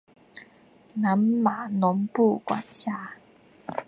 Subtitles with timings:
[0.95, 3.17] 南马农布管辖。